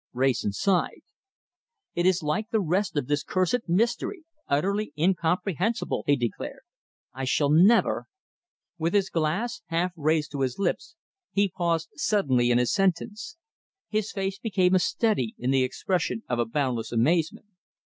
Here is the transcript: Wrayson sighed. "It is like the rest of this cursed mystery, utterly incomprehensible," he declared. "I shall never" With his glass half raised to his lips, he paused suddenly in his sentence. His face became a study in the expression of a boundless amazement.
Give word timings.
Wrayson 0.13 0.51
sighed. 0.51 1.03
"It 1.93 2.07
is 2.07 2.23
like 2.23 2.49
the 2.49 2.59
rest 2.59 2.97
of 2.97 3.05
this 3.05 3.21
cursed 3.21 3.69
mystery, 3.69 4.25
utterly 4.47 4.93
incomprehensible," 4.97 6.03
he 6.07 6.15
declared. 6.15 6.63
"I 7.13 7.25
shall 7.25 7.51
never" 7.51 8.07
With 8.79 8.95
his 8.95 9.11
glass 9.11 9.61
half 9.67 9.91
raised 9.95 10.31
to 10.31 10.41
his 10.41 10.57
lips, 10.57 10.95
he 11.31 11.49
paused 11.55 11.89
suddenly 11.93 12.49
in 12.49 12.57
his 12.57 12.73
sentence. 12.73 13.37
His 13.89 14.11
face 14.11 14.39
became 14.39 14.73
a 14.73 14.79
study 14.79 15.35
in 15.37 15.51
the 15.51 15.61
expression 15.61 16.23
of 16.27 16.39
a 16.39 16.45
boundless 16.45 16.91
amazement. 16.91 17.45